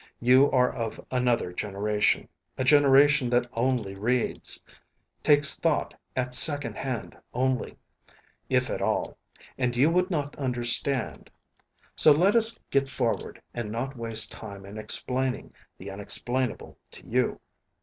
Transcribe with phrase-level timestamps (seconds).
[0.19, 4.59] You are of another generation, a generation that only reads,
[5.21, 7.77] takes thought at second hand only,
[8.49, 9.19] if at all,
[9.59, 11.29] and you would not understand;
[11.95, 17.39] so let us get forward and not waste time in explaining the unexplainable to you.